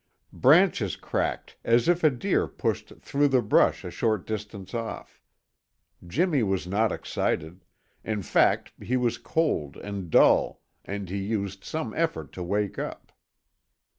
[0.33, 5.21] Branches cracked as if a deer pushed through the brush a short distance off.
[6.07, 7.63] Jimmy was not excited;
[8.03, 13.11] in fact, he was cold and dull, and he used some effort to wake up.